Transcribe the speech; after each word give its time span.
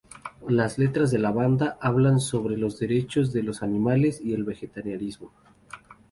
Las 0.49 0.79
letras 0.79 1.11
de 1.11 1.19
la 1.19 1.29
banda 1.29 1.77
hablaban 1.79 2.19
sobre 2.19 2.57
los 2.57 2.79
derechos 2.79 3.31
de 3.33 3.43
los 3.43 3.61
animales 3.61 4.19
y 4.19 4.35
vegetarianismo. 4.35 5.31